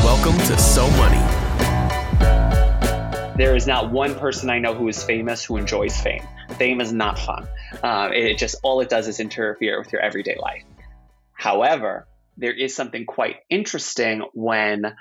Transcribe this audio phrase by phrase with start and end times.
[0.03, 1.21] Welcome to So Money.
[3.37, 6.27] There is not one person I know who is famous who enjoys fame.
[6.57, 7.47] Fame is not fun.
[7.85, 10.65] Uh, it just all it does is interfere with your everyday life.
[11.35, 14.97] However, there is something quite interesting when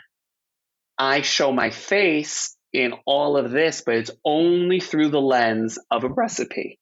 [0.98, 6.04] I show my face in all of this, but it's only through the lens of
[6.04, 6.80] a recipe.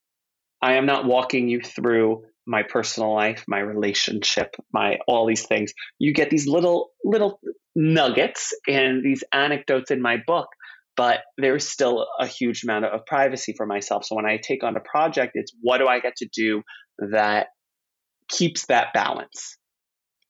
[0.61, 5.73] I am not walking you through my personal life, my relationship, my all these things.
[5.99, 7.39] You get these little little
[7.75, 10.47] nuggets and these anecdotes in my book,
[10.95, 14.05] but there's still a huge amount of privacy for myself.
[14.05, 16.63] So when I take on a project, it's what do I get to do
[16.97, 17.47] that
[18.29, 19.57] keeps that balance?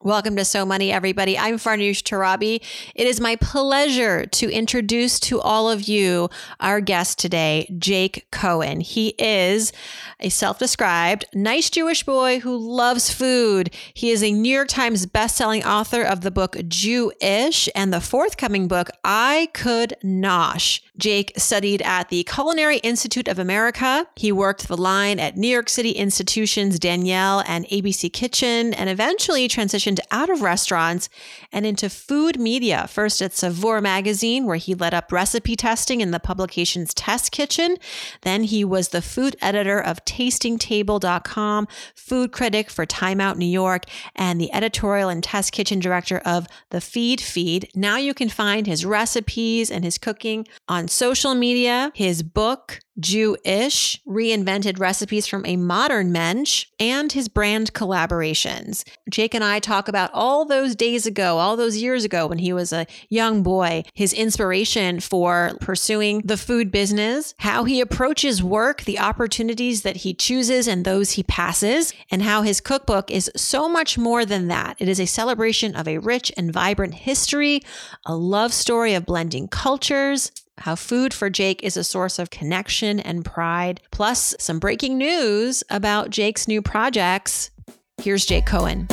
[0.03, 1.39] Welcome to So Money, everybody.
[1.39, 2.61] I'm Farnoosh Torabi.
[2.93, 8.81] It is my pleasure to introduce to all of you our guest today, Jake Cohen.
[8.81, 9.71] He is
[10.19, 13.73] a self described nice Jewish boy who loves food.
[13.93, 18.67] He is a New York Times bestselling author of the book Jew-ish and the forthcoming
[18.67, 20.81] book, I Could Nosh.
[20.97, 24.07] Jake studied at the Culinary Institute of America.
[24.15, 29.47] He worked the line at New York City institutions Daniel and ABC Kitchen and eventually
[29.47, 31.09] transitioned out of restaurants
[31.51, 36.11] and into food media, first at Saveur magazine, where he led up recipe testing in
[36.11, 37.77] the publication's test kitchen.
[38.21, 43.85] Then he was the food editor of tastingtable.com, food critic for Time Out New York,
[44.15, 47.75] and the editorial and test kitchen director of The Feedfeed.
[47.75, 53.99] Now you can find his recipes and his cooking on social media, his book, Jew-ish,
[54.07, 58.83] reinvented recipes from a modern mensch, and his brand collaborations.
[59.09, 62.53] Jake and I talk about all those days ago, all those years ago when he
[62.53, 68.83] was a young boy, his inspiration for pursuing the food business, how he approaches work,
[68.83, 73.67] the opportunities that he chooses and those he passes, and how his cookbook is so
[73.67, 74.75] much more than that.
[74.77, 77.61] It is a celebration of a rich and vibrant history,
[78.05, 82.99] a love story of blending cultures, how food for Jake is a source of connection
[82.99, 87.49] and pride, plus some breaking news about Jake's new projects.
[87.97, 88.87] Here's Jake Cohen.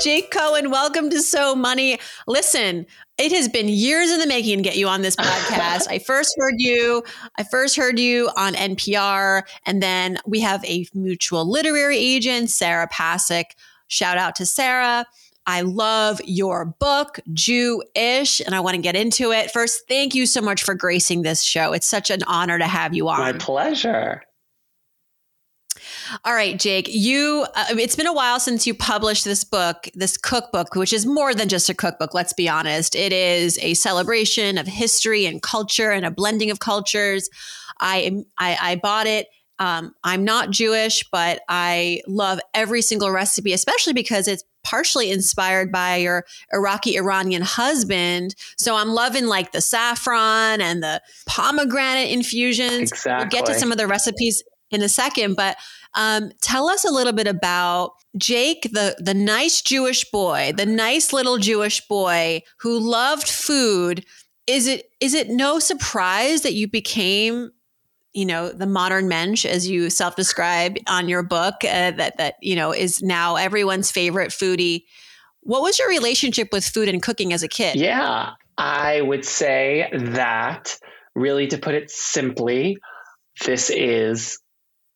[0.00, 1.98] Jake Cohen, welcome to So Money.
[2.26, 2.84] Listen,
[3.16, 5.86] it has been years in the making to get you on this podcast.
[5.88, 7.04] I first heard you,
[7.38, 12.88] I first heard you on NPR, and then we have a mutual literary agent, Sarah
[12.88, 13.52] Passick.
[13.86, 15.06] Shout out to Sarah.
[15.46, 19.50] I love your book, Jew-ish, and I want to get into it.
[19.50, 21.72] First, thank you so much for gracing this show.
[21.72, 23.18] It's such an honor to have you on.
[23.18, 24.22] My pleasure.
[26.24, 30.16] All right, Jake, you uh, it's been a while since you published this book, this
[30.16, 32.94] cookbook, which is more than just a cookbook, let's be honest.
[32.94, 37.28] It is a celebration of history and culture and a blending of cultures.
[37.80, 39.28] I I, I bought it
[39.58, 45.70] um, I'm not Jewish, but I love every single recipe, especially because it's partially inspired
[45.70, 48.34] by your Iraqi Iranian husband.
[48.56, 52.90] So I'm loving like the saffron and the pomegranate infusions.
[52.90, 53.24] Exactly.
[53.24, 55.56] We'll get to some of the recipes in a second, but
[55.94, 61.12] um, tell us a little bit about Jake, the the nice Jewish boy, the nice
[61.12, 64.04] little Jewish boy who loved food.
[64.46, 67.50] Is it is it no surprise that you became
[68.14, 72.56] you know the modern mensch as you self-describe on your book uh, that that you
[72.56, 74.84] know is now everyone's favorite foodie.
[75.40, 77.76] What was your relationship with food and cooking as a kid?
[77.76, 80.78] Yeah i would say that
[81.16, 82.78] really to put it simply
[83.44, 84.38] this is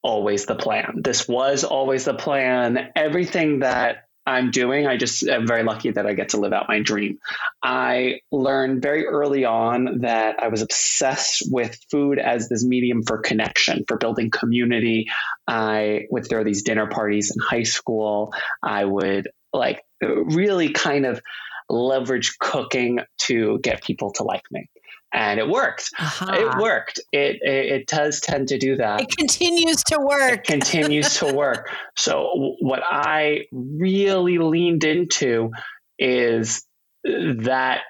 [0.03, 1.01] always the plan.
[1.03, 2.91] This was always the plan.
[2.95, 4.87] Everything that I'm doing.
[4.87, 7.19] I just am very lucky that I get to live out my dream.
[7.63, 13.19] I learned very early on that I was obsessed with food as this medium for
[13.19, 15.07] connection, for building community.
[15.47, 18.35] I would throw these dinner parties in high school.
[18.63, 21.23] I would like really kind of
[21.71, 24.69] leverage cooking to get people to like me
[25.13, 25.91] and it worked.
[25.99, 26.33] Uh-huh.
[26.35, 27.01] It worked.
[27.13, 29.01] It, it, it does tend to do that.
[29.03, 30.33] It continues to work.
[30.33, 31.71] It continues to work.
[31.97, 35.51] So what I really leaned into
[35.99, 36.65] is
[37.05, 37.81] that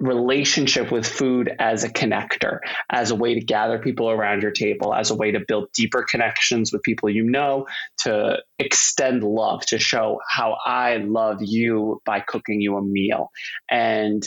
[0.00, 2.58] relationship with food as a connector,
[2.90, 6.04] as a way to gather people around your table, as a way to build deeper
[6.08, 7.66] connections with people you know,
[7.98, 13.30] to extend love, to show how I love you by cooking you a meal.
[13.70, 14.26] And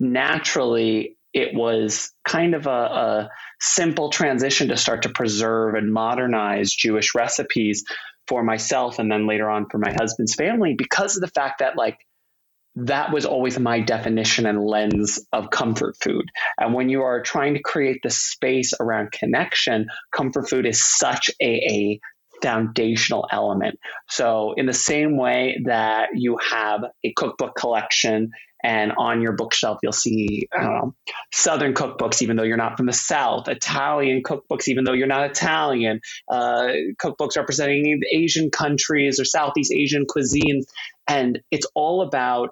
[0.00, 3.30] naturally, it was kind of a, a
[3.60, 7.84] simple transition to start to preserve and modernize Jewish recipes
[8.26, 11.76] for myself and then later on for my husband's family because of the fact that,
[11.76, 11.98] like,
[12.74, 16.24] that was always my definition and lens of comfort food.
[16.58, 21.28] And when you are trying to create the space around connection, comfort food is such
[21.42, 22.00] a, a
[22.42, 23.78] foundational element.
[24.08, 28.30] So, in the same way that you have a cookbook collection
[28.62, 30.94] and on your bookshelf you'll see know,
[31.32, 35.30] southern cookbooks even though you're not from the south italian cookbooks even though you're not
[35.30, 36.00] italian
[36.30, 36.68] uh,
[37.02, 40.64] cookbooks representing asian countries or southeast asian cuisines
[41.08, 42.50] and it's all about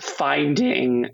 [0.00, 1.10] finding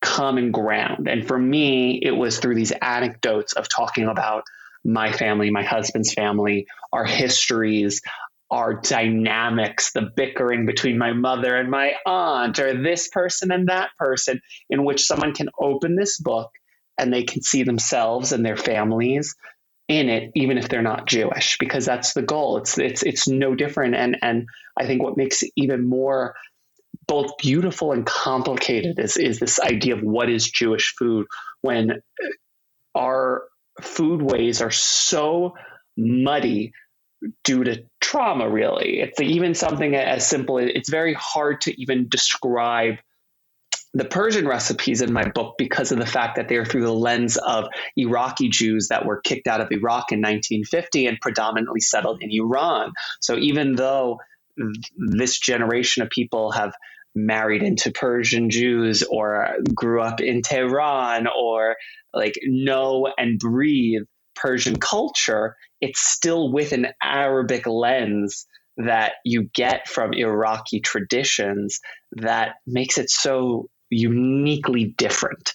[0.00, 1.08] common ground.
[1.08, 4.44] And for me, it was through these anecdotes of talking about
[4.84, 8.02] my family, my husband's family, our histories,
[8.50, 13.90] our dynamics, the bickering between my mother and my aunt, or this person and that
[13.98, 14.40] person,
[14.70, 16.50] in which someone can open this book
[16.98, 19.34] and they can see themselves and their families
[19.88, 22.58] in it, even if they're not Jewish, because that's the goal.
[22.58, 23.94] It's it's it's no different.
[23.94, 24.46] And and
[24.76, 26.34] I think what makes it even more
[27.06, 31.26] both beautiful and complicated is, is this idea of what is Jewish food
[31.60, 32.02] when
[32.96, 33.44] our
[33.80, 35.54] food ways are so
[35.96, 36.72] muddy
[37.44, 42.96] due to trauma really it's even something as simple it's very hard to even describe
[43.96, 47.38] the Persian recipes in my book because of the fact that they're through the lens
[47.38, 47.64] of
[47.96, 52.92] Iraqi Jews that were kicked out of Iraq in 1950 and predominantly settled in Iran.
[53.20, 54.18] So even though
[54.98, 56.74] this generation of people have
[57.14, 61.76] married into Persian Jews or grew up in Tehran or
[62.12, 64.02] like know and breathe
[64.34, 68.46] Persian culture, it's still with an Arabic lens
[68.76, 71.80] that you get from Iraqi traditions
[72.12, 75.54] that makes it so uniquely different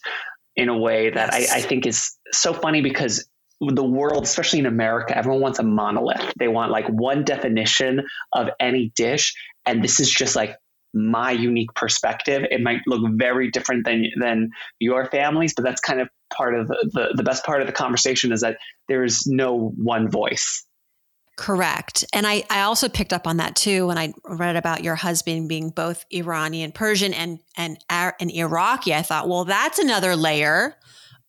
[0.55, 3.27] in a way that I, I think is so funny because
[3.61, 6.33] the world, especially in America, everyone wants a monolith.
[6.39, 8.01] They want like one definition
[8.33, 9.35] of any dish.
[9.65, 10.57] And this is just like
[10.93, 12.43] my unique perspective.
[12.49, 16.67] It might look very different than than your families, but that's kind of part of
[16.67, 18.57] the, the, the best part of the conversation is that
[18.87, 20.65] there's no one voice.
[21.37, 22.05] Correct.
[22.13, 25.49] And I, I also picked up on that too when I read about your husband
[25.49, 28.93] being both Iranian, Persian, and and and Iraqi.
[28.93, 30.75] I thought, well, that's another layer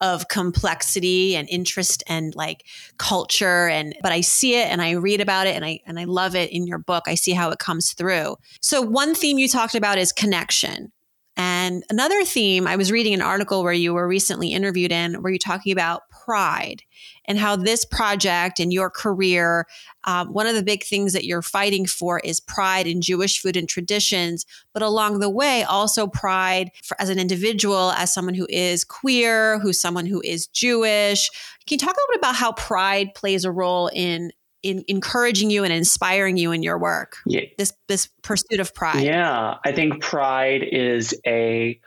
[0.03, 2.67] of complexity and interest and like
[2.99, 6.05] culture and but I see it and I read about it and I and I
[6.05, 7.05] love it in your book.
[7.07, 8.37] I see how it comes through.
[8.61, 10.91] So one theme you talked about is connection.
[11.37, 15.33] And another theme, I was reading an article where you were recently interviewed in where
[15.33, 16.83] you're talking about pride
[17.27, 19.67] and how this project and your career,
[20.05, 23.57] um, one of the big things that you're fighting for is pride in Jewish food
[23.57, 24.45] and traditions,
[24.75, 29.59] but along the way, also pride for, as an individual, as someone who is queer,
[29.61, 31.31] who's someone who is Jewish.
[31.67, 34.33] Can you talk a little bit about how pride plays a role in
[34.63, 37.17] in encouraging you and inspiring you in your work?
[37.27, 37.43] Yeah.
[37.59, 39.03] This this pursuit of pride.
[39.03, 41.81] Yeah, I think pride is a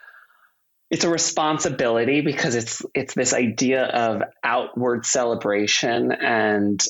[0.92, 6.83] it's a responsibility because it's it's this idea of outward celebration and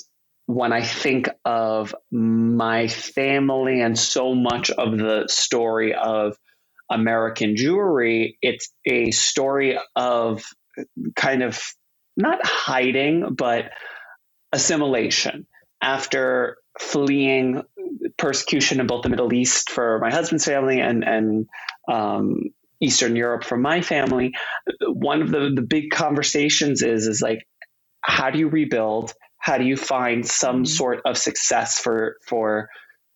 [0.47, 6.37] when I think of my family and so much of the story of
[6.89, 10.43] American Jewry, it's a story of
[11.15, 11.59] kind of
[12.15, 13.71] not hiding, but
[14.51, 15.47] assimilation.
[15.81, 17.61] After fleeing
[18.17, 21.47] persecution in both the Middle East for my husband's family and and
[21.91, 22.41] um,
[22.81, 24.33] Eastern Europe for my family,
[24.87, 27.47] one of the, the big conversations is is like,
[28.01, 29.13] how do you rebuild?
[29.37, 30.65] How do you find some mm-hmm.
[30.65, 32.69] sort of success for for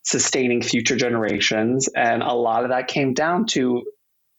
[0.04, 1.89] sustaining future generations?
[1.96, 3.84] And a lot of that came down to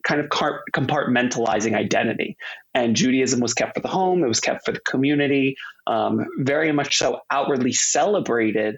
[0.02, 2.36] kind of compartmentalizing identity.
[2.74, 6.72] And Judaism was kept for the home, it was kept for the community, um, very
[6.72, 8.76] much so outwardly celebrated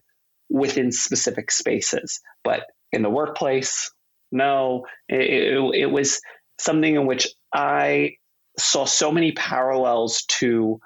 [0.49, 2.21] within specific spaces.
[2.45, 3.91] But in the workplace,
[4.31, 6.21] no, it, it, it was
[6.59, 8.17] something in which I
[8.59, 10.81] saw so many parallels to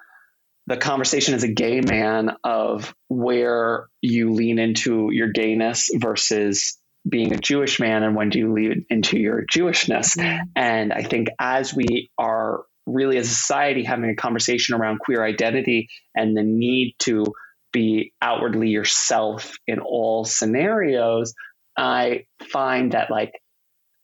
[0.67, 6.79] the conversation as a gay man of where you lean into your gayness versus
[7.09, 10.17] being a Jewish man and when do you lean into your Jewishness.
[10.17, 10.45] Mm-hmm.
[10.57, 15.25] And I think as we are really as a society having a conversation around queer
[15.25, 17.25] identity and the need to
[17.73, 21.35] be outwardly yourself in all scenarios,
[21.77, 23.33] I find that like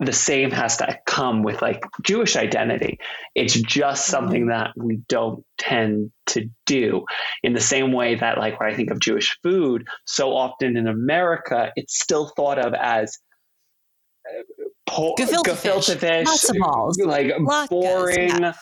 [0.05, 2.99] the same has to come with like Jewish identity.
[3.35, 7.05] It's just something that we don't tend to do
[7.43, 10.87] in the same way that like when I think of Jewish food, so often in
[10.87, 13.19] America, it's still thought of as
[14.29, 14.43] uh,
[14.87, 16.61] po- gefilte, gefilte fish, fish
[17.05, 18.29] like Latkes, boring.
[18.29, 18.53] Yeah.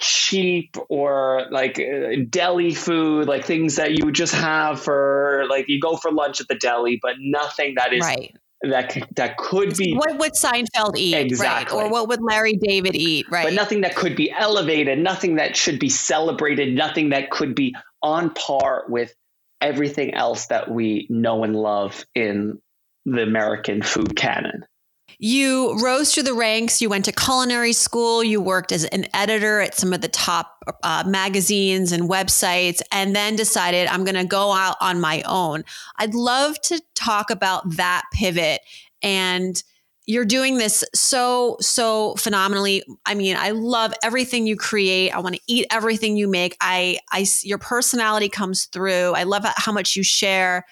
[0.00, 5.64] cheap or like uh, deli food like things that you would just have for like
[5.66, 9.76] you go for lunch at the deli but nothing that is right that that could
[9.76, 11.86] be what would Seinfeld eat, exactly, right?
[11.86, 13.44] or what would Larry David eat, right?
[13.44, 17.74] But nothing that could be elevated, nothing that should be celebrated, nothing that could be
[18.02, 19.14] on par with
[19.60, 22.60] everything else that we know and love in
[23.04, 24.64] the American food canon.
[25.20, 26.80] You rose through the ranks.
[26.80, 28.22] You went to culinary school.
[28.22, 33.16] You worked as an editor at some of the top uh, magazines and websites, and
[33.16, 35.64] then decided I'm going to go out on my own.
[35.96, 38.60] I'd love to talk about that pivot
[39.02, 39.60] and
[40.06, 45.34] you're doing this so so phenomenally i mean i love everything you create i want
[45.34, 49.94] to eat everything you make i i your personality comes through i love how much
[49.94, 50.64] you share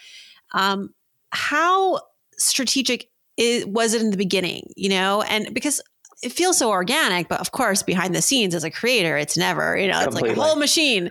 [0.52, 0.92] um,
[1.30, 2.00] how
[2.38, 5.22] strategic it was it in the beginning, you know?
[5.22, 5.80] And because
[6.22, 9.76] it feels so organic, but of course, behind the scenes as a creator, it's never,
[9.76, 10.30] you know, Completely.
[10.30, 11.10] it's like a whole machine.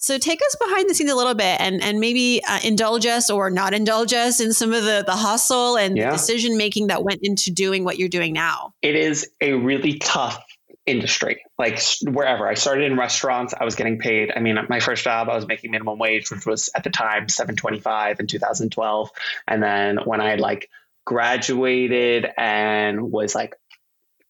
[0.00, 3.30] So take us behind the scenes a little bit and and maybe uh, indulge us
[3.30, 6.10] or not indulge us in some of the the hustle and yeah.
[6.10, 8.74] decision making that went into doing what you're doing now.
[8.80, 10.40] It is a really tough
[10.86, 11.42] industry.
[11.58, 14.32] Like wherever I started in restaurants, I was getting paid.
[14.34, 17.28] I mean, my first job, I was making minimum wage, which was at the time
[17.28, 19.10] 725 in 2012.
[19.46, 20.70] And then when I like
[21.08, 23.54] graduated and was like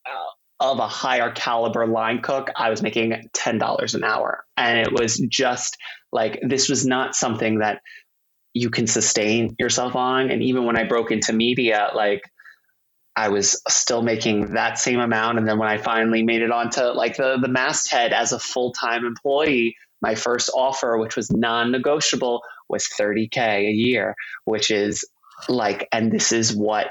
[0.06, 4.44] uh, of a higher caliber line cook, I was making $10 an hour.
[4.56, 5.76] And it was just
[6.12, 7.80] like, this was not something that
[8.54, 10.30] you can sustain yourself on.
[10.30, 12.22] And even when I broke into media, like,
[13.16, 15.38] I was still making that same amount.
[15.38, 18.70] And then when I finally made it onto like the, the masthead as a full
[18.70, 25.04] time employee, my first offer, which was non negotiable, was 30K a year, which is
[25.48, 26.90] like and this is what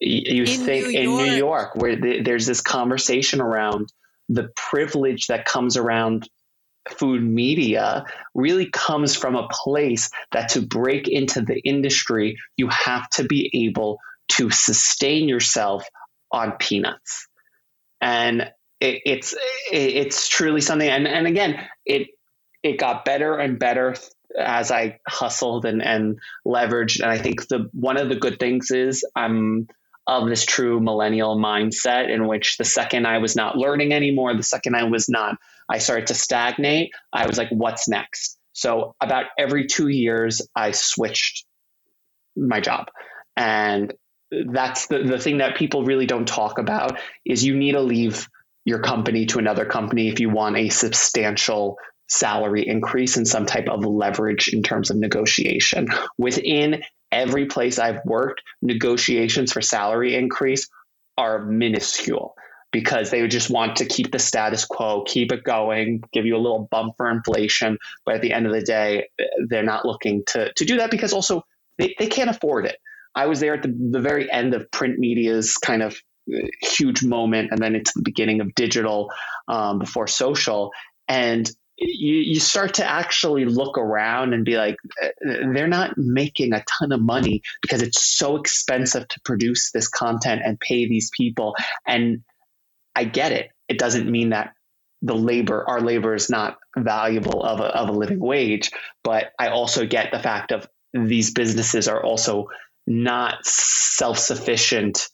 [0.00, 3.92] you in think New in New York where the, there's this conversation around
[4.28, 6.28] the privilege that comes around
[6.90, 13.08] food media really comes from a place that to break into the industry you have
[13.10, 13.98] to be able
[14.28, 15.86] to sustain yourself
[16.32, 17.28] on peanuts.
[18.00, 18.50] And
[18.80, 19.38] it, it's it,
[19.70, 22.08] it's truly something and, and again it
[22.62, 23.94] it got better and better
[24.38, 27.00] as I hustled and, and leveraged.
[27.00, 29.68] And I think the one of the good things is I'm
[30.06, 34.42] of this true millennial mindset in which the second I was not learning anymore, the
[34.42, 35.36] second I was not,
[35.68, 36.92] I started to stagnate.
[37.12, 38.36] I was like, what's next?
[38.52, 41.46] So about every two years, I switched
[42.36, 42.88] my job.
[43.36, 43.94] And
[44.30, 48.28] that's the, the thing that people really don't talk about is you need to leave
[48.64, 51.76] your company to another company if you want a substantial
[52.12, 55.88] salary increase and some type of leverage in terms of negotiation.
[56.18, 60.68] Within every place I've worked, negotiations for salary increase
[61.16, 62.34] are minuscule
[62.70, 66.38] because they just want to keep the status quo, keep it going, give you a
[66.38, 67.78] little bump for inflation.
[68.04, 69.08] But at the end of the day,
[69.48, 71.42] they're not looking to, to do that because also
[71.78, 72.76] they, they can't afford it.
[73.14, 75.98] I was there at the, the very end of print media's kind of
[76.32, 79.10] uh, huge moment, and then it's the beginning of digital
[79.48, 80.72] um, before social.
[81.08, 85.08] And you, you start to actually look around and be like, uh,
[85.52, 90.42] they're not making a ton of money because it's so expensive to produce this content
[90.44, 91.54] and pay these people.
[91.86, 92.22] And
[92.94, 93.50] I get it.
[93.68, 94.54] It doesn't mean that
[95.00, 98.70] the labor, our labor is not valuable of a, of a living wage.
[99.02, 102.48] But I also get the fact of these businesses are also
[102.86, 105.08] not self sufficient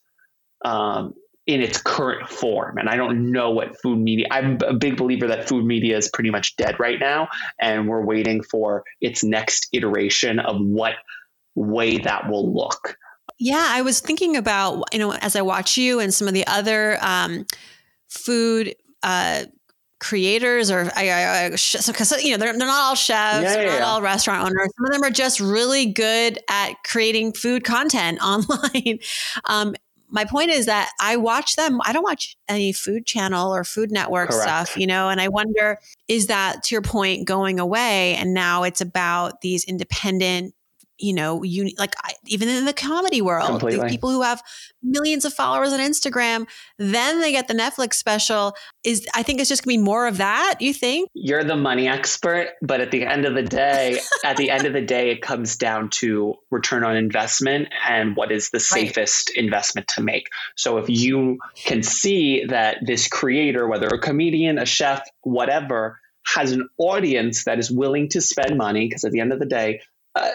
[0.65, 1.15] um,
[1.49, 2.77] in its current form.
[2.77, 6.11] And I don't know what food media, I'm a big believer that food media is
[6.13, 7.29] pretty much dead right now.
[7.59, 10.93] And we're waiting for its next iteration of what
[11.55, 12.99] way that will look.
[13.41, 16.47] Yeah, I was thinking about, you know, as I watch you and some of the
[16.47, 17.47] other um,
[18.09, 19.45] food uh,
[20.01, 23.79] creators or i i because you know they're, they're not all chefs yeah, yeah, not
[23.79, 23.85] yeah.
[23.85, 29.01] all restaurant owners some of them are just really good at creating food content online
[29.47, 29.75] um,
[30.11, 31.81] my point is that I watch them.
[31.85, 34.43] I don't watch any food channel or food network Correct.
[34.43, 38.63] stuff, you know, and I wonder is that to your point going away and now
[38.63, 40.55] it's about these independent
[40.99, 41.95] you know, you like
[42.27, 44.43] even in the comedy world, people who have
[44.83, 46.47] millions of followers on Instagram,
[46.79, 48.55] then they get the Netflix special.
[48.85, 50.57] Is I think it's just gonna be more of that.
[50.61, 54.51] You think you're the money expert, but at the end of the day, at the
[54.51, 58.61] end of the day, it comes down to return on investment and what is the
[58.61, 59.45] safest right.
[59.45, 60.29] investment to make.
[60.57, 66.53] So if you can see that this creator, whether a comedian, a chef, whatever, has
[66.53, 69.81] an audience that is willing to spend money, because at the end of the day,
[70.15, 70.31] uh,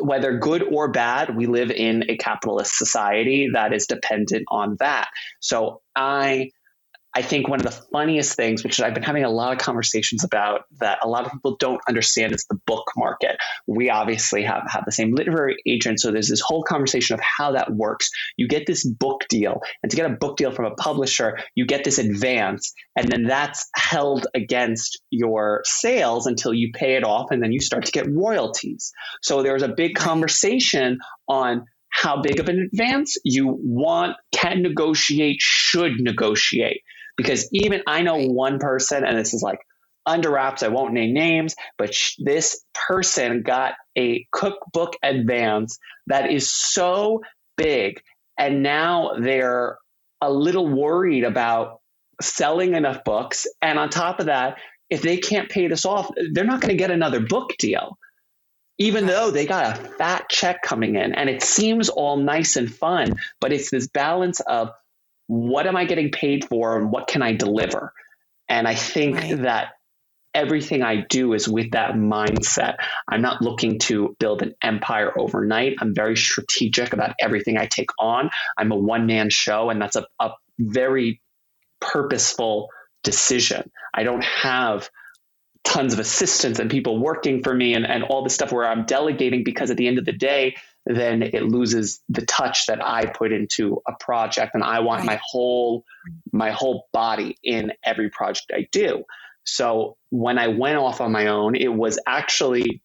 [0.00, 5.08] whether good or bad, we live in a capitalist society that is dependent on that.
[5.40, 6.50] So I
[7.16, 10.24] I think one of the funniest things, which I've been having a lot of conversations
[10.24, 13.36] about, that a lot of people don't understand is the book market.
[13.68, 16.00] We obviously have, have the same literary agent.
[16.00, 18.10] So there's this whole conversation of how that works.
[18.36, 21.66] You get this book deal, and to get a book deal from a publisher, you
[21.66, 27.30] get this advance, and then that's held against your sales until you pay it off,
[27.30, 28.92] and then you start to get royalties.
[29.22, 35.36] So there's a big conversation on how big of an advance you want, can negotiate,
[35.38, 36.82] should negotiate
[37.16, 39.60] because even I know one person, and this is like
[40.06, 40.62] under wraps.
[40.62, 47.22] I won't name names, but sh- this person got a cookbook advance that is so
[47.56, 48.00] big,
[48.38, 49.78] and now they're
[50.20, 51.80] a little worried about
[52.20, 53.46] selling enough books.
[53.62, 54.58] And on top of that,
[54.90, 57.98] if they can't pay this off, they're not going to get another book deal.
[58.78, 62.72] Even though they got a fat check coming in, and it seems all nice and
[62.72, 64.70] fun, but it's this balance of
[65.26, 67.92] what am I getting paid for and what can I deliver?
[68.48, 69.42] And I think right.
[69.42, 69.72] that
[70.34, 72.76] everything I do is with that mindset.
[73.08, 75.76] I'm not looking to build an empire overnight.
[75.80, 78.30] I'm very strategic about everything I take on.
[78.58, 81.20] I'm a one man show, and that's a, a very
[81.80, 82.68] purposeful
[83.02, 83.70] decision.
[83.94, 84.90] I don't have
[85.62, 88.84] tons of assistants and people working for me and, and all this stuff where I'm
[88.84, 93.06] delegating because at the end of the day, then it loses the touch that I
[93.06, 95.06] put into a project and I want right.
[95.06, 95.84] my whole
[96.32, 99.04] my whole body in every project I do.
[99.44, 102.82] So when I went off on my own, it was actually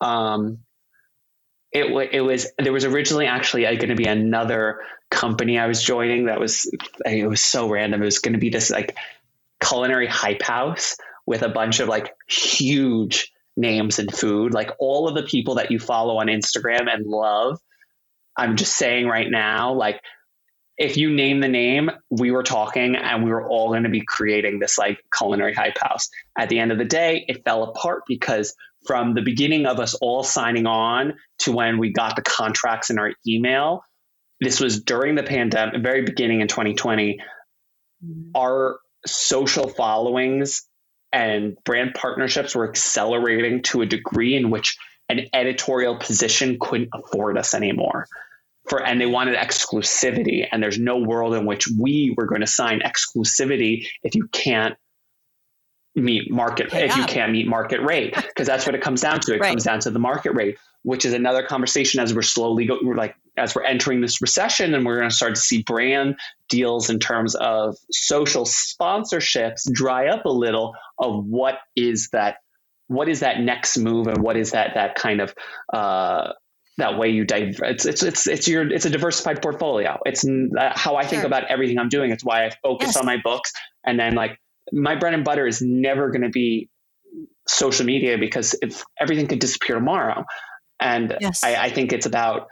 [0.00, 0.58] um
[1.72, 6.26] it, it was there was originally actually going to be another company I was joining
[6.26, 6.70] that was
[7.04, 8.02] it was so random.
[8.02, 8.96] It was going to be this like
[9.60, 14.52] culinary hype house with a bunch of like huge names and food.
[14.52, 17.58] Like all of the people that you follow on Instagram and love,
[18.36, 20.00] I'm just saying right now, like
[20.78, 24.02] if you name the name, we were talking and we were all going to be
[24.02, 26.10] creating this like culinary hype house.
[26.38, 28.54] At the end of the day, it fell apart because
[28.86, 32.98] from the beginning of us all signing on to when we got the contracts in
[32.98, 33.82] our email,
[34.40, 37.20] this was during the pandemic, very beginning in 2020.
[38.04, 38.30] Mm-hmm.
[38.36, 40.66] Our social followings
[41.16, 44.76] and brand partnerships were accelerating to a degree in which
[45.08, 48.06] an editorial position couldn't afford us anymore.
[48.68, 52.46] For and they wanted exclusivity, and there's no world in which we were going to
[52.46, 54.76] sign exclusivity if you can't
[55.94, 59.34] meet market if you can't meet market rate because that's what it comes down to.
[59.34, 59.48] It right.
[59.48, 62.94] comes down to the market rate, which is another conversation as we're slowly go, we're
[62.94, 66.14] like as we're entering this recession and we're going to start to see brand
[66.48, 72.36] deals in terms of social sponsorships dry up a little of what is that
[72.86, 75.34] what is that next move and what is that that kind of
[75.72, 76.30] uh,
[76.78, 80.24] that way you dive it's, it's it's it's your it's a diversified portfolio it's
[80.76, 81.26] how i think sure.
[81.26, 82.96] about everything i'm doing it's why i focus yes.
[82.96, 83.52] on my books
[83.84, 84.38] and then like
[84.72, 86.68] my bread and butter is never going to be
[87.48, 90.24] social media because if everything could disappear tomorrow
[90.80, 91.42] and yes.
[91.42, 92.48] I, I think it's about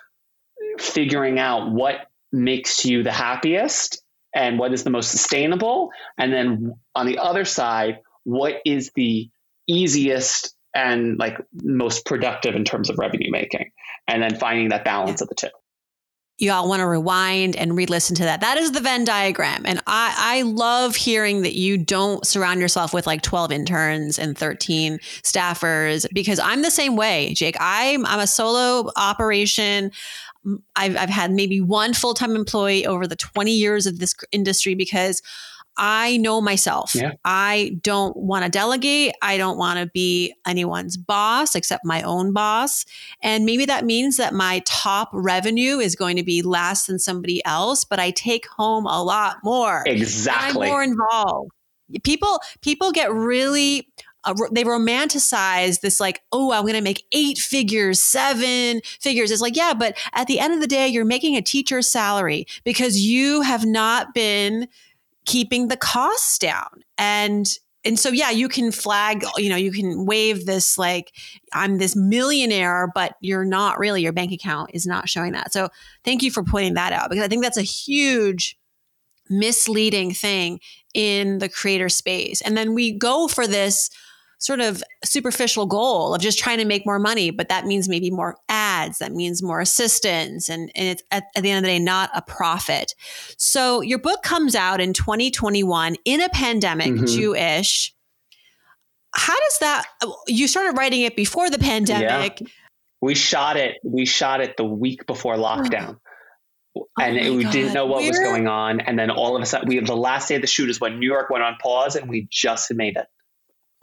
[0.79, 1.97] figuring out what
[2.33, 4.03] makes you the happiest
[4.35, 5.91] and what is the most sustainable.
[6.19, 9.31] And then on the other side, what is the
[9.69, 13.71] easiest and like most productive in terms of revenue making?
[14.09, 15.49] And then finding that balance of the two
[16.39, 18.41] you all want to rewind and re-listen to that.
[18.41, 19.63] That is the Venn diagram.
[19.65, 24.37] And I, I love hearing that you don't surround yourself with like 12 interns and
[24.37, 27.57] 13 staffers because I'm the same way, Jake.
[27.61, 29.93] I'm I'm a solo operation.
[30.77, 35.23] I've, I've had maybe one full-time employee over the 20 years of this industry because
[35.77, 36.95] I know myself.
[36.95, 37.13] Yeah.
[37.25, 39.13] I don't want to delegate.
[39.23, 42.85] I don't want to be anyone's boss except my own boss.
[43.23, 47.45] And maybe that means that my top revenue is going to be less than somebody
[47.45, 49.83] else, but I take home a lot more.
[49.87, 50.67] Exactly.
[50.67, 51.51] I'm more involved.
[52.03, 53.89] People people get really
[54.25, 59.43] uh, they romanticize this like oh i'm going to make eight figures seven figures it's
[59.43, 62.99] like yeah but at the end of the day you're making a teacher's salary because
[62.99, 64.67] you have not been
[65.25, 66.83] keeping the costs down.
[66.99, 67.47] And
[67.87, 71.13] and so yeah, you can flag, you know, you can wave this like
[71.53, 74.03] I'm this millionaire, but you're not really.
[74.03, 75.53] Your bank account is not showing that.
[75.53, 75.69] So
[76.05, 78.59] thank you for pointing that out because I think that's a huge
[79.29, 80.61] misleading thing
[80.95, 82.41] in the creator space.
[82.41, 83.91] And then we go for this
[84.45, 88.11] sort of superficial goal of just trying to make more money, but that means maybe
[88.11, 91.79] more ads, that means more assistants, and, and it's at, at the end of the
[91.79, 92.95] day not a profit.
[93.39, 97.07] So your book comes out in 2021 in a pandemic, mm-hmm.
[97.07, 97.95] Jewish.
[99.15, 99.85] How does that
[100.27, 102.43] you started writing it before the pandemic?
[102.43, 102.47] Yeah.
[103.01, 105.97] We shot it, we shot it the week before lockdown.
[106.77, 107.53] Oh and it, we God.
[107.53, 108.81] didn't know what was going on.
[108.81, 110.99] And then all of a sudden, we the last day of the shoot is when
[110.99, 113.07] New York went on pause, and we just made it.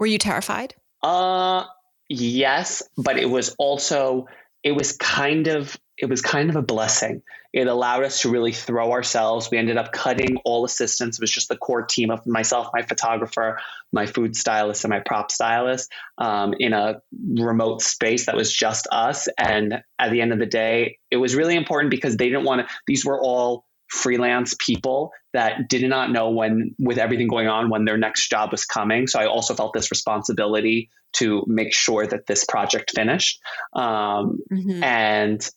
[0.02, 0.74] Were you terrified?
[1.04, 1.66] Uh
[2.10, 4.26] yes, but it was also
[4.64, 7.22] it was kind of it was kind of a blessing.
[7.54, 9.52] It allowed us to really throw ourselves.
[9.52, 11.20] We ended up cutting all assistants.
[11.20, 13.60] It was just the core team of myself, my photographer,
[13.94, 17.04] my food stylist, and my prop stylist um, in a
[17.36, 19.28] remote space that was just us.
[19.38, 22.68] And at the end of the day, it was really important because they didn't want
[22.68, 27.70] to, these were all freelance people that did not know when, with everything going on,
[27.70, 29.06] when their next job was coming.
[29.06, 33.40] So I also felt this responsibility to make sure that this project finished.
[33.74, 34.84] Um, mm-hmm.
[34.84, 35.50] And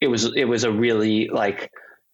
[0.00, 1.72] it was it was a really like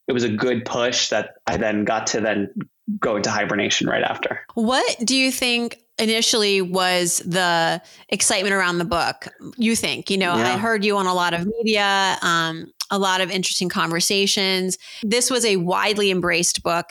[0.08, 2.50] it was a good push that I then got to then
[2.98, 4.40] go into hibernation right after.
[4.54, 9.28] What do you think initially was the excitement around the book?
[9.56, 10.54] You think, you know, yeah.
[10.54, 12.16] I heard you on a lot of media.
[12.22, 14.78] Um, a lot of interesting conversations.
[15.02, 16.86] This was a widely embraced book,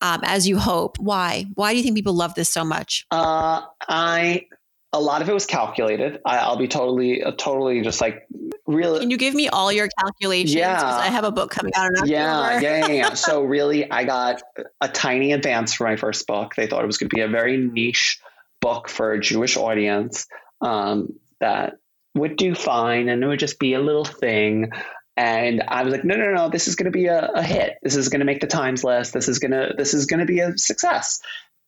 [0.00, 0.98] um, as you hope.
[0.98, 1.46] Why?
[1.54, 3.06] Why do you think people love this so much?
[3.10, 4.46] Uh, I
[4.92, 6.20] a lot of it was calculated.
[6.24, 8.26] I, will be totally, uh, totally just like
[8.66, 9.00] really.
[9.00, 10.54] Can you give me all your calculations?
[10.54, 13.14] Yeah, I have a book coming out in Yeah, yeah, yeah, yeah.
[13.14, 14.42] so really, I got
[14.80, 16.54] a tiny advance for my first book.
[16.56, 18.20] They thought it was going to be a very niche
[18.60, 20.26] book for a Jewish audience
[20.60, 21.74] um, that
[22.14, 24.70] would do fine, and it would just be a little thing.
[25.18, 27.74] And I was like, no, no, no, this is going to be a, a hit.
[27.82, 29.12] This is going to make the Times list.
[29.12, 31.18] This is going to, this is going to be a success.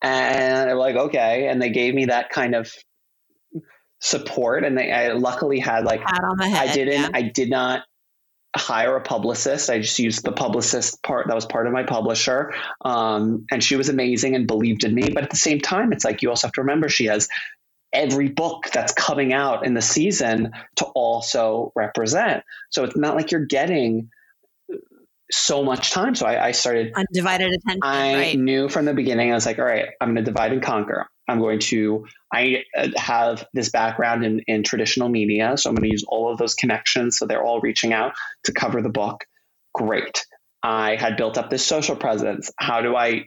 [0.00, 1.48] And they're like, okay.
[1.48, 2.72] And they gave me that kind of
[3.98, 4.64] support.
[4.64, 7.10] And they, I luckily had like, the head, I didn't, yeah.
[7.12, 7.82] I did not
[8.56, 9.68] hire a publicist.
[9.68, 12.54] I just used the publicist part that was part of my publisher.
[12.84, 15.10] Um, and she was amazing and believed in me.
[15.12, 17.28] But at the same time, it's like you also have to remember she has
[17.92, 22.44] every book that's coming out in the season to also represent.
[22.70, 24.10] So it's not like you're getting
[25.30, 26.14] so much time.
[26.14, 27.80] So I, I started undivided attention.
[27.82, 28.38] I right.
[28.38, 29.30] knew from the beginning.
[29.30, 31.06] I was like, all right, I'm going to divide and conquer.
[31.28, 32.06] I'm going to.
[32.32, 36.32] I uh, have this background in, in traditional media, so I'm going to use all
[36.32, 37.18] of those connections.
[37.18, 38.12] So they're all reaching out
[38.44, 39.24] to cover the book.
[39.72, 40.26] Great.
[40.62, 42.50] I had built up this social presence.
[42.58, 43.26] How do I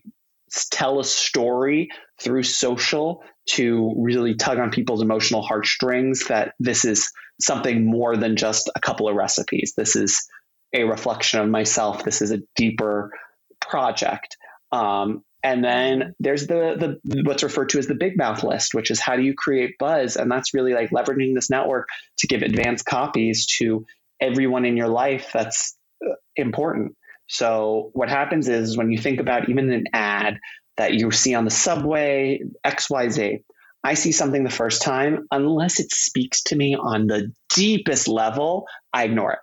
[0.71, 1.89] tell a story
[2.21, 8.36] through social to really tug on people's emotional heartstrings that this is something more than
[8.36, 9.74] just a couple of recipes.
[9.76, 10.28] This is
[10.74, 12.04] a reflection of myself.
[12.04, 13.12] This is a deeper
[13.60, 14.38] project.
[14.72, 18.90] Um, and then there's the the what's referred to as the big mouth list, which
[18.90, 20.16] is how do you create buzz?
[20.16, 23.86] And that's really like leveraging this network to give advanced copies to
[24.22, 25.76] everyone in your life that's
[26.06, 26.96] uh, important.
[27.28, 30.40] So what happens is when you think about even an ad
[30.78, 33.44] that you see on the subway, XYZ,
[33.84, 38.66] I see something the first time, unless it speaks to me on the deepest level,
[38.94, 39.40] I ignore it.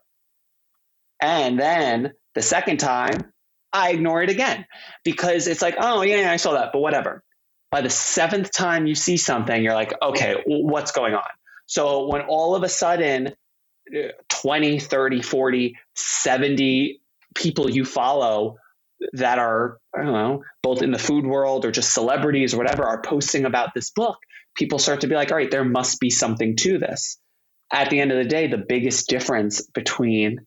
[1.21, 3.33] And then the second time,
[3.73, 4.67] I ignore it again
[5.05, 7.23] because it's like, oh, yeah, I saw that, but whatever.
[7.71, 11.29] By the seventh time you see something, you're like, okay, what's going on?
[11.67, 13.35] So when all of a sudden,
[13.95, 17.01] uh, 20, 30, 40, 70
[17.37, 18.57] people you follow
[19.13, 22.85] that are, I don't know, both in the food world or just celebrities or whatever
[22.85, 24.19] are posting about this book,
[24.57, 27.19] people start to be like, all right, there must be something to this.
[27.73, 30.41] At the end of the day, the biggest difference between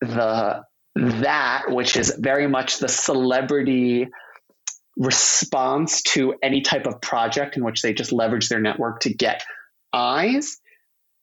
[0.00, 0.62] the
[0.94, 4.08] that, which is very much the celebrity
[4.96, 9.44] response to any type of project in which they just leverage their network to get
[9.92, 10.56] eyes.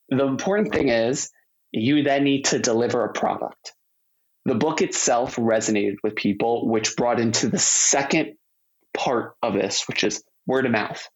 [0.09, 1.31] The important thing is
[1.71, 3.73] you then need to deliver a product
[4.45, 8.33] the book itself resonated with people, which brought into the second
[8.93, 11.07] part of this, which is word of mouth.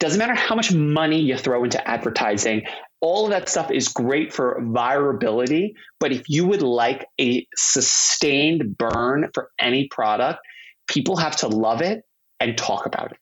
[0.00, 2.62] Doesn't matter how much money you throw into advertising,
[3.00, 5.72] all of that stuff is great for virability.
[6.00, 10.40] But if you would like a sustained burn for any product,
[10.88, 12.02] people have to love it
[12.40, 13.18] and talk about it.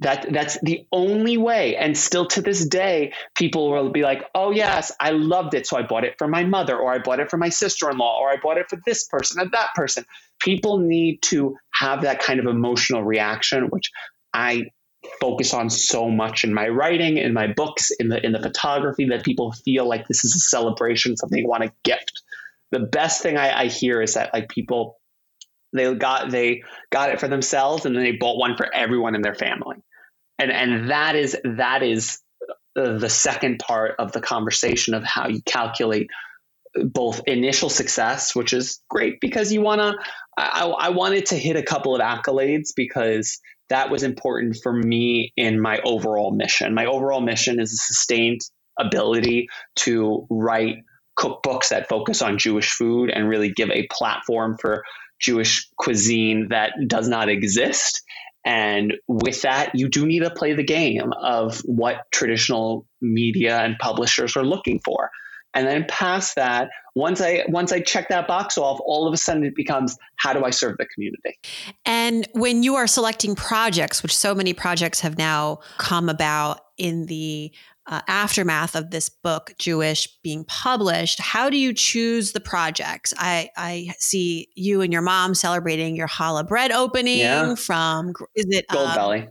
[0.00, 1.74] That that's the only way.
[1.76, 5.78] And still to this day, people will be like, "Oh yes, I loved it, so
[5.78, 8.36] I bought it for my mother, or I bought it for my sister-in-law, or I
[8.36, 10.04] bought it for this person and that person."
[10.38, 13.90] People need to have that kind of emotional reaction, which
[14.34, 14.64] I
[15.20, 19.06] focus on so much in my writing, in my books, in the in the photography
[19.06, 22.22] that people feel like this is a celebration, something they want to gift.
[22.70, 24.98] The best thing I, I hear is that like people
[25.72, 29.22] they got they got it for themselves and then they bought one for everyone in
[29.22, 29.76] their family.
[30.38, 32.18] And and that is that is
[32.74, 36.08] the second part of the conversation of how you calculate
[36.84, 39.94] both initial success, which is great because you want to.
[40.38, 45.32] I, I, wanted to hit a couple of accolades because that was important for me
[45.34, 46.74] in my overall mission.
[46.74, 48.40] My overall mission is a sustained
[48.78, 50.76] ability to write
[51.18, 54.84] cookbooks that focus on Jewish food and really give a platform for
[55.18, 58.02] Jewish cuisine that does not exist.
[58.46, 63.76] And with that, you do need to play the game of what traditional media and
[63.78, 65.10] publishers are looking for.
[65.52, 69.16] And then past that, once I once I check that box off, all of a
[69.16, 71.38] sudden it becomes how do I serve the community?
[71.84, 77.06] And when you are selecting projects, which so many projects have now come about in
[77.06, 77.52] the
[77.86, 83.14] uh, aftermath of this book, Jewish, being published, how do you choose the projects?
[83.16, 87.54] I, I see you and your mom celebrating your challah bread opening yeah.
[87.54, 89.28] from, is it Gold um, Belly?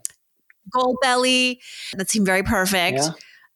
[0.74, 1.58] Goldbelly.
[1.94, 3.00] That seemed very perfect.
[3.00, 3.10] Yeah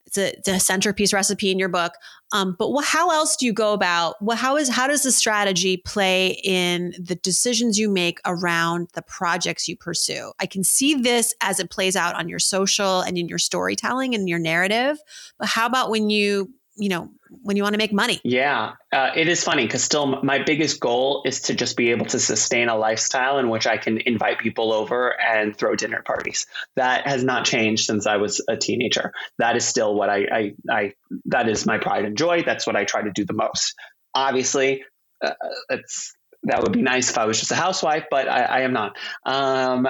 [0.06, 1.92] it's a, it's a centerpiece recipe in your book.
[2.32, 4.16] Um, but wh- how else do you go about?
[4.20, 9.02] Well, how is how does the strategy play in the decisions you make around the
[9.02, 10.32] projects you pursue?
[10.40, 14.14] I can see this as it plays out on your social and in your storytelling
[14.14, 14.98] and your narrative.
[15.38, 17.10] But how about when you you know
[17.42, 18.20] when you want to make money.
[18.24, 22.06] Yeah uh, it is funny because still my biggest goal is to just be able
[22.06, 26.46] to sustain a lifestyle in which i can invite people over and throw dinner parties.
[26.76, 29.12] That has not changed since i was a teenager.
[29.38, 30.92] That is still what i i, I
[31.26, 32.42] that is my pride and joy.
[32.42, 33.74] That's what i try to do the most.
[34.14, 34.82] Obviously
[35.24, 35.34] uh,
[35.68, 36.14] it's
[36.44, 38.96] that would be nice if i was just a housewife but i, I am not.
[39.24, 39.86] Um,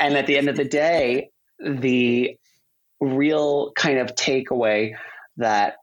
[0.00, 2.36] and at the end of the day the
[3.00, 4.94] real kind of takeaway
[5.36, 5.76] that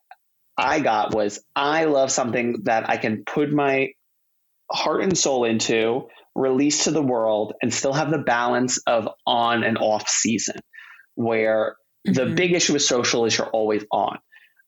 [0.59, 3.89] I got was I love something that I can put my
[4.71, 9.63] heart and soul into, release to the world, and still have the balance of on
[9.63, 10.59] and off season,
[11.15, 11.75] where
[12.07, 12.13] mm-hmm.
[12.13, 14.19] the big issue with social is you're always on.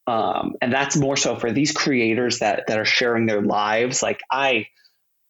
[0.08, 4.02] Um, and that's more so for these creators that that are sharing their lives.
[4.02, 4.68] Like I,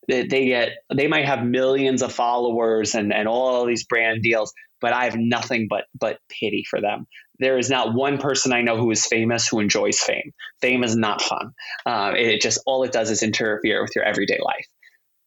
[0.08, 4.54] they, they get they might have millions of followers and and all these brand deals,
[4.80, 7.08] but I have nothing but but pity for them
[7.42, 10.32] there is not one person I know who is famous who enjoys fame.
[10.62, 11.54] Fame is not fun.
[11.86, 14.68] Uh, it just all it does is interfere with your everyday life.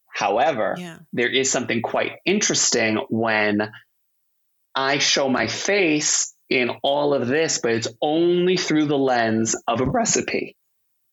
[0.06, 0.98] However, yeah.
[1.12, 3.68] there is something quite interesting when
[4.76, 9.80] I show my face in all of this, but it's only through the lens of
[9.80, 10.56] a recipe.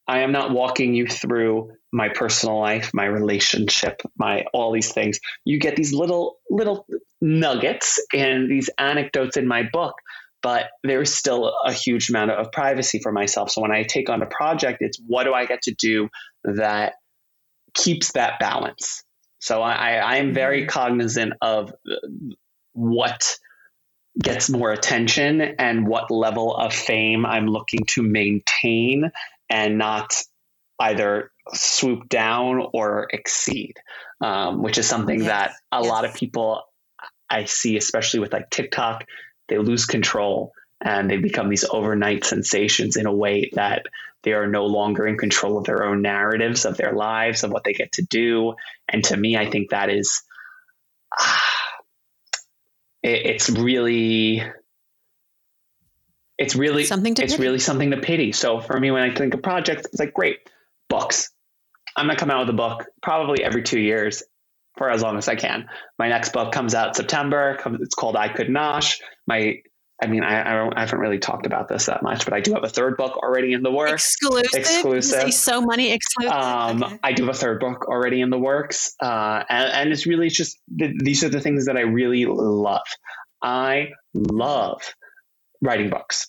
[0.08, 5.20] I am not walking you through my personal life, my relationship, my all these things.
[5.46, 6.86] You get these little little
[7.22, 9.96] nuggets and these anecdotes in my book
[10.42, 13.52] but there's still a huge amount of privacy for myself.
[13.52, 16.10] So when I take on a project, it's what do I get to do
[16.44, 16.94] that
[17.74, 19.04] keeps that balance.
[19.40, 20.70] So I, I am very mm-hmm.
[20.70, 21.74] cognizant of
[22.74, 23.38] what
[24.22, 29.12] gets more attention and what level of fame I'm looking to maintain
[29.50, 30.14] and not
[30.80, 33.76] either swoop down or exceed,
[34.20, 35.28] um, which is something yes.
[35.28, 35.90] that a yes.
[35.90, 36.64] lot of people
[37.30, 39.06] I see, especially with like TikTok,
[39.52, 43.86] they lose control and they become these overnight sensations in a way that
[44.24, 47.64] they are no longer in control of their own narratives of their lives of what
[47.66, 48.56] they get to do.
[48.90, 50.24] And to me i think that is
[51.20, 51.44] ah,
[53.04, 54.42] it, it's really
[56.38, 57.44] it's really something to it's pity.
[57.44, 58.32] really something to pity.
[58.32, 60.40] So for me when i think of projects it's like great
[60.90, 61.30] books.
[61.98, 64.24] I'm going to come out with a book probably every two years
[64.78, 65.68] for as long as I can.
[66.00, 67.58] My next book comes out September.
[67.82, 69.00] It's called I Could Nosh.
[69.28, 69.62] My
[70.04, 72.54] I mean, I, I, I, haven't really talked about this that much, but I do
[72.56, 74.16] have a third book already in the works.
[74.18, 74.50] Exclusive.
[74.56, 75.34] Exclusive.
[75.34, 76.34] so many exclusive.
[76.34, 77.00] Um, okay.
[77.04, 80.30] I do have a third book already in the works, uh, and, and, it's really
[80.30, 82.82] just these are the things that I really love.
[83.44, 84.82] I love
[85.62, 86.28] writing books.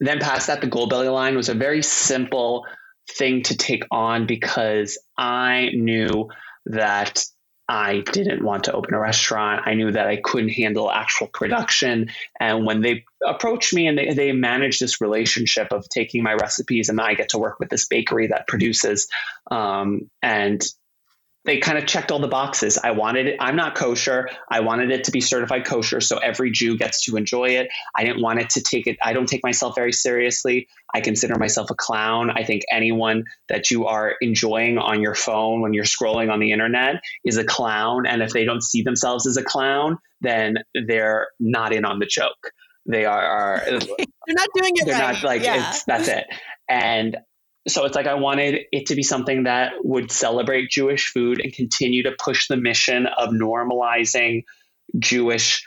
[0.00, 2.64] Then past that, the Goldbelly line was a very simple
[3.10, 6.28] thing to take on because I knew
[6.66, 7.24] that
[7.68, 9.66] I didn't want to open a restaurant.
[9.66, 12.10] I knew that I couldn't handle actual production.
[12.38, 16.90] And when they approached me and they, they managed this relationship of taking my recipes
[16.90, 19.08] and I get to work with this bakery that produces
[19.50, 20.62] um, and
[21.44, 22.78] they kind of checked all the boxes.
[22.82, 23.36] I wanted it.
[23.38, 24.28] I'm not kosher.
[24.50, 27.68] I wanted it to be certified kosher, so every Jew gets to enjoy it.
[27.94, 28.96] I didn't want it to take it.
[29.02, 30.68] I don't take myself very seriously.
[30.94, 32.30] I consider myself a clown.
[32.30, 36.50] I think anyone that you are enjoying on your phone when you're scrolling on the
[36.50, 41.28] internet is a clown, and if they don't see themselves as a clown, then they're
[41.38, 42.52] not in on the joke.
[42.86, 43.22] They are.
[43.22, 43.78] are they're
[44.28, 44.86] not doing it.
[44.86, 45.14] They're right.
[45.14, 45.70] not like yeah.
[45.70, 46.24] it's that's it.
[46.68, 47.18] And
[47.66, 51.52] so it's like I wanted it to be something that would celebrate Jewish food and
[51.52, 54.44] continue to push the mission of normalizing
[54.98, 55.66] Jewish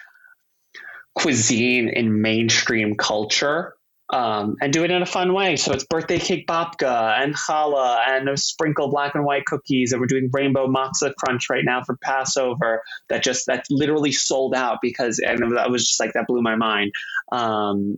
[1.16, 3.74] cuisine in mainstream culture
[4.10, 5.58] um, and do it in a fun way.
[5.58, 9.92] So it's birthday cake babka and challah and sprinkle black and white cookies.
[9.92, 12.84] And we're doing rainbow matzah crunch right now for Passover.
[13.10, 16.56] That just that literally sold out because and that was just like that blew my
[16.56, 16.94] mind.
[17.32, 17.98] Um,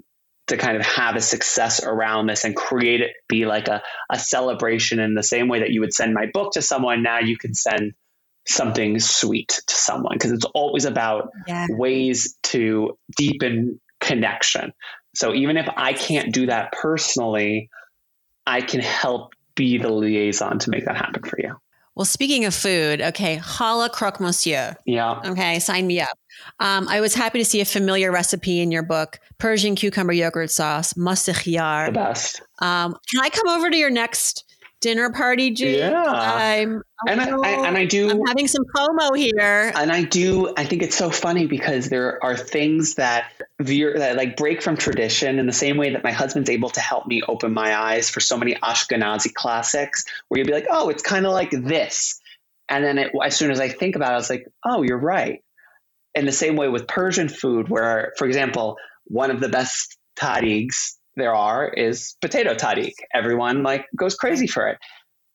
[0.49, 3.81] to kind of have a success around this and create it be like a,
[4.11, 7.19] a celebration in the same way that you would send my book to someone now
[7.19, 7.93] you can send
[8.47, 10.15] something sweet to someone.
[10.15, 11.67] Because it's always about Yeah.
[11.69, 14.73] ways to deepen connection.
[15.15, 17.69] So even if i can't do that personally
[18.45, 21.55] i can help be the liaison to make that happen for you
[21.99, 24.73] Well, speaking of food, okay, challah croque monsieur.
[24.85, 26.17] yeah Okay, sign me up.
[26.61, 30.49] Um, I was happy to see a familiar recipe in your book: Persian cucumber yogurt
[30.49, 31.93] sauce, the mast-o-khiar.
[31.93, 34.45] best Um, can I come over to your next
[34.81, 35.79] dinner party, Jake?
[35.79, 36.03] Yeah.
[36.05, 39.71] I'm, and I, I and i do I'm having some promo here.
[39.75, 40.53] and I do.
[40.57, 44.77] I think it's so funny because there are things that veer that like break from
[44.77, 48.09] tradition in the same way that my husband's able to help me open my eyes
[48.09, 52.19] for so many Ashkenazi classics, where you'd be like, "Oh, it's kind of like this,"
[52.67, 54.97] and then it, as soon as I think about it, I was like, "Oh, you're
[54.97, 55.43] right."
[56.15, 60.98] In the same way with Persian food, where, for example, one of the best tahdigs
[61.19, 62.93] there are is potato tahdig.
[63.13, 64.77] Everyone like goes crazy for it.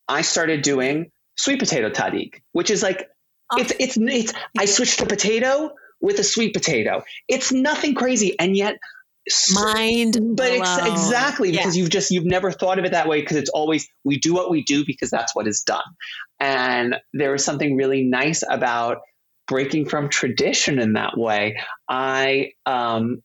[0.07, 3.07] I started doing sweet potato tahdig, which is like
[3.51, 3.59] Oh.
[3.61, 5.69] it's it's it's I switched to potato
[6.01, 7.03] with a sweet potato.
[7.27, 8.77] It's nothing crazy, and yet,
[9.53, 11.59] Mind but it's exactly Yeah.
[11.61, 14.33] because you've just you've never thought of it that way because it's always we do
[14.33, 15.83] what we do because that's what is done,
[16.39, 19.01] and there is something really nice about
[19.47, 21.57] breaking from tradition in that way.
[21.89, 23.21] I um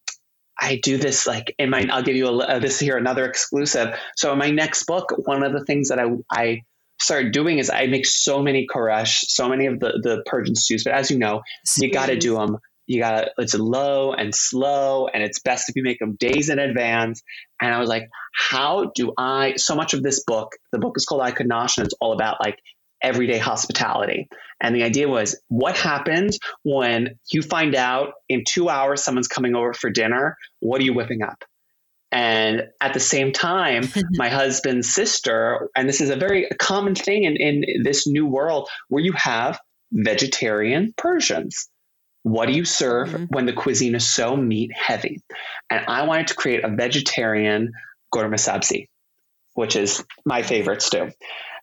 [0.61, 3.97] I do this like in my I'll give you a uh, this here another exclusive.
[4.17, 6.63] So in my next book, one of the things that I I
[7.01, 10.85] started doing is I make so many koresh, so many of the the Persian stews.
[10.85, 11.43] But as you know,
[11.79, 12.59] you got to do them.
[12.87, 16.51] You got to it's low and slow, and it's best if you make them days
[16.51, 17.23] in advance.
[17.61, 19.55] And I was like, how do I?
[19.57, 22.13] So much of this book, the book is called I Could Nosh, and it's all
[22.13, 22.59] about like
[23.03, 24.29] everyday hospitality.
[24.61, 29.55] And the idea was, what happens when you find out in two hours someone's coming
[29.55, 30.37] over for dinner?
[30.61, 31.43] What are you whipping up?
[32.13, 37.25] And at the same time, my husband's sister, and this is a very common thing
[37.25, 39.59] in, in this new world where you have
[39.93, 41.69] vegetarian Persians.
[42.23, 43.29] What do you serve Mhm.
[43.31, 45.23] when the cuisine is so meat heavy?
[45.71, 47.73] And I wanted to create a vegetarian
[48.15, 48.89] ghormeh sabzi,
[49.55, 51.11] which is my favorite stew.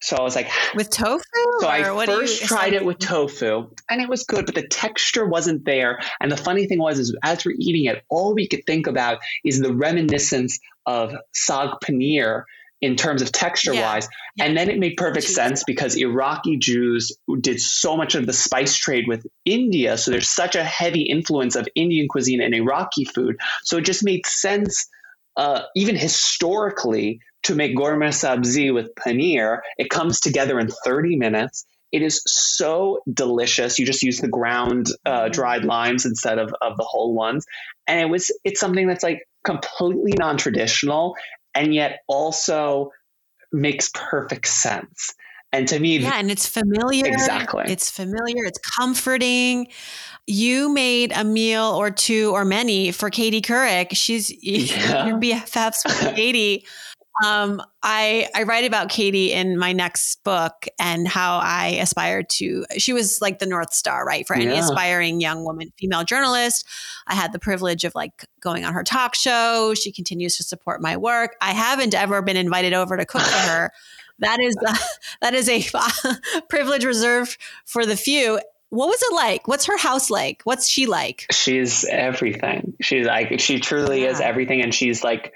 [0.01, 1.23] So I was like, with tofu.
[1.59, 4.45] So I what do you- first tried like- it with tofu and it was good,
[4.45, 5.99] but the texture wasn't there.
[6.19, 9.19] And the funny thing was, is as we're eating it, all we could think about
[9.45, 12.43] is the reminiscence of sag paneer
[12.79, 13.81] in terms of texture Yeah.
[13.81, 14.07] wise.
[14.35, 14.45] Yeah.
[14.45, 15.35] And then it made perfect Cheese.
[15.35, 19.97] sense because Iraqi Jews did so much of the spice trade with India.
[19.97, 23.37] So there's such a heavy influence of Indian cuisine and Iraqi food.
[23.63, 24.87] So it just made sense,
[25.37, 29.59] uh, even historically, to make ghormeh sabzi with paneer.
[29.77, 31.65] It comes together in 30 minutes.
[31.91, 33.79] It is so delicious.
[33.79, 37.45] You just use the ground uh, dried limes instead of, of the whole ones.
[37.87, 41.15] And it was it's something that's like completely non-traditional
[41.55, 42.91] and yet also
[43.53, 45.13] makes perfect sense.
[45.53, 47.05] And to me, Yeah, and it's familiar.
[47.07, 47.63] Exactly.
[47.67, 48.43] It's familiar.
[48.43, 49.69] It's comforting.
[50.27, 53.89] You made a meal or two or many for Katie Couric.
[53.93, 55.07] She's Yeah.
[55.07, 56.65] your BFFs Katie.
[57.25, 62.65] Um, I I write about Katie in my next book and how I aspired to.
[62.77, 64.59] She was like the North Star, right, for any Yeah.
[64.59, 66.65] aspiring young woman, female journalist.
[67.07, 69.73] I had the privilege of like going on her talk show.
[69.73, 71.35] She continues to support my work.
[71.41, 73.71] I haven't ever been invited over to cook for her.
[74.19, 74.75] That is uh,
[75.21, 75.63] that is a
[76.49, 78.39] privilege reserved for the few.
[78.69, 79.47] What was it like?
[79.47, 80.41] What's her house like?
[80.43, 81.27] What's she like?
[81.31, 82.73] she's everything.
[82.81, 85.33] She's like she truly is everything, and she's like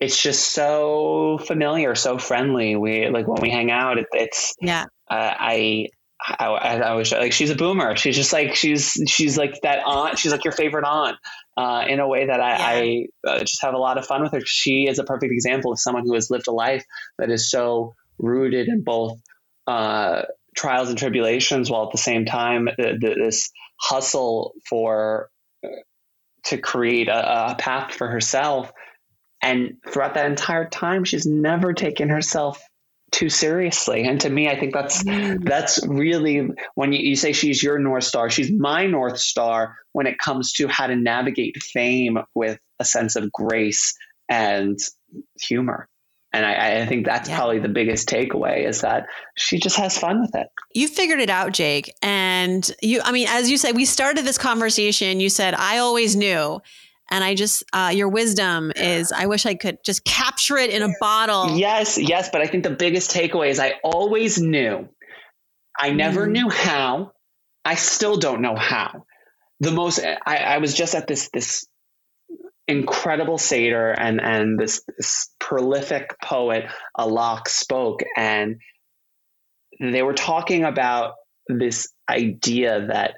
[0.00, 2.76] it's just so familiar, so friendly.
[2.76, 4.84] We like when we hang out, it, it's Yeah.
[5.10, 5.88] uh, I.
[6.20, 7.94] I, I was like, she's a boomer.
[7.94, 10.18] She's just like she's she's like that aunt.
[10.18, 11.16] She's like your favorite aunt,
[11.56, 12.56] uh, in a way that I,
[13.24, 14.40] I uh, just have a lot of fun with her.
[14.44, 16.84] She is a perfect example of someone who has lived a life
[17.18, 19.16] that is so rooted in both
[19.68, 20.22] uh,
[20.56, 25.30] trials and tribulations while at the same time this hustle for
[25.64, 25.68] uh,
[26.46, 28.72] to create a, a path for herself
[29.42, 32.62] and throughout that entire time she's never taken herself
[33.10, 35.42] too seriously and to me i think that's mm.
[35.42, 40.06] that's really when you, you say she's your north star she's my north star when
[40.06, 43.94] it comes to how to navigate fame with a sense of grace
[44.28, 44.78] and
[45.40, 45.88] humor
[46.32, 47.36] and I, I, think that's yeah.
[47.36, 50.48] probably the biggest takeaway is that she just has fun with it.
[50.74, 51.94] You figured it out, Jake.
[52.02, 55.20] And you, I mean, as you said, we started this conversation.
[55.20, 56.60] You said, I always knew.
[57.10, 60.82] And I just, uh, your wisdom is, I wish I could just capture it in
[60.82, 61.56] a bottle.
[61.56, 62.28] Yes, yes.
[62.30, 64.88] But I think the biggest takeaway is I always knew.
[65.78, 66.32] I never mm.
[66.32, 67.12] knew how.
[67.64, 69.04] I still don't know how.
[69.60, 71.66] The most, I, I was just at this, this
[72.66, 76.66] incredible Seder and and this, this prolific poet
[76.98, 78.60] Alok spoke and
[79.80, 81.14] they were talking about
[81.48, 83.14] this idea that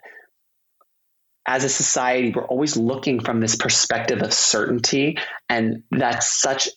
[1.50, 6.68] as a society we're always looking from this perspective of certainty and that's such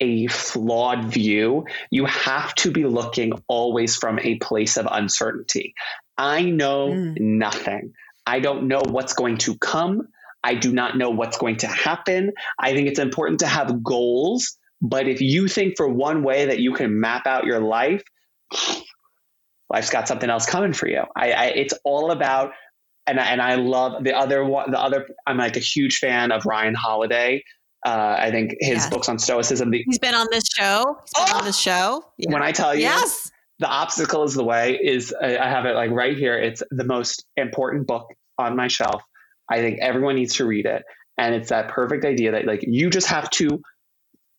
[0.00, 5.72] a flawed view you have to be looking always from a place of uncertainty
[6.18, 7.18] i know mm.
[7.18, 7.94] nothing
[8.26, 10.06] i don't know what's going to come
[10.44, 12.32] I do not know what's going to happen.
[12.58, 16.58] I think it's important to have goals, but if you think for one way that
[16.58, 18.02] you can map out your life,
[19.70, 21.04] life's got something else coming for you.
[21.14, 22.54] I, I it's all about
[23.06, 24.70] and and I love the other one.
[24.70, 27.42] The other, I'm like a huge fan of Ryan Holiday.
[27.84, 28.90] Uh, I think his yes.
[28.90, 29.70] books on stoicism.
[29.70, 30.98] The, He's been on this show.
[31.16, 31.36] Oh!
[31.36, 32.04] on this show.
[32.18, 32.32] Yeah.
[32.32, 34.78] When I tell you, yes, the obstacle is the way.
[34.82, 36.38] Is I have it like right here.
[36.38, 38.06] It's the most important book
[38.38, 39.02] on my shelf.
[39.50, 40.82] I think everyone needs to read it.
[41.18, 43.60] And it's that perfect idea that like you just have to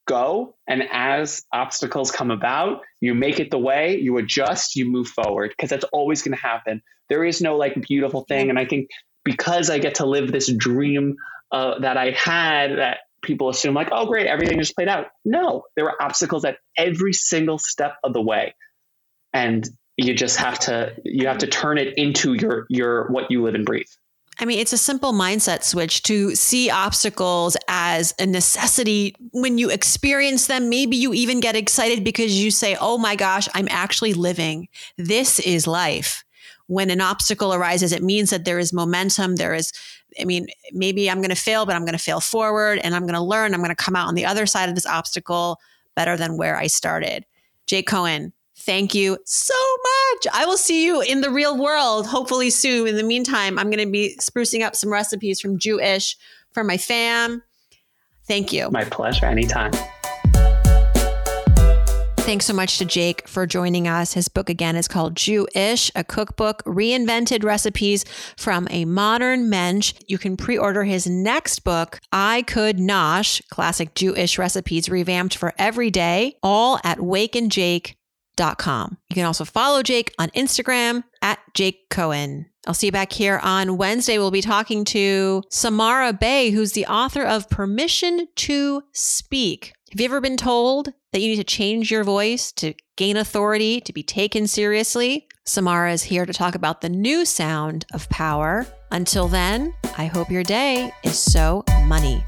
[0.05, 5.07] go and as obstacles come about, you make it the way, you adjust, you move
[5.07, 6.81] forward because that's always going to happen.
[7.09, 8.49] There is no like beautiful thing.
[8.49, 8.89] And I think
[9.23, 11.15] because I get to live this dream
[11.51, 15.07] uh, that I had that people assume like, oh, great, everything just played out.
[15.23, 18.55] No, there were obstacles at every single step of the way.
[19.33, 23.43] And you just have to you have to turn it into your your what you
[23.43, 23.85] live and breathe.
[24.39, 29.15] I mean, it's a simple mindset switch to see obstacles as a necessity.
[29.31, 33.47] When you experience them, maybe you even get excited because you say, Oh my gosh,
[33.53, 34.69] I'm actually living.
[34.97, 36.23] This is life.
[36.67, 39.35] When an obstacle arises, it means that there is momentum.
[39.35, 39.71] There is,
[40.19, 43.03] I mean, maybe I'm going to fail, but I'm going to fail forward and I'm
[43.03, 43.53] going to learn.
[43.53, 45.59] I'm going to come out on the other side of this obstacle
[45.95, 47.25] better than where I started.
[47.67, 50.27] Jake Cohen, Thank you so much.
[50.33, 52.87] I will see you in the real world hopefully soon.
[52.87, 56.15] In the meantime, I'm going to be sprucing up some recipes from Jew-ish
[56.51, 57.43] for my fam.
[58.25, 58.69] Thank you.
[58.71, 59.25] My pleasure.
[59.25, 59.71] Anytime.
[62.19, 64.13] Thanks so much to Jake for joining us.
[64.13, 68.05] His book again is called Jew-ish, a cookbook, reinvented recipes
[68.37, 69.93] from a modern mensch.
[70.07, 75.53] You can pre order his next book, I Could Nosh, classic Jewish recipes revamped for
[75.57, 77.95] every day, all at wakeandjake.com
[78.57, 78.97] com.
[79.09, 82.47] You can also follow Jake on Instagram at Jake Cohen.
[82.65, 84.17] I'll see you back here on Wednesday.
[84.17, 89.73] We'll be talking to Samara Bay, who's the author of Permission to Speak.
[89.91, 93.81] Have you ever been told that you need to change your voice to gain authority,
[93.81, 95.27] to be taken seriously?
[95.45, 98.65] Samara is here to talk about the new sound of power.
[98.91, 102.23] Until then, I hope your day is so money.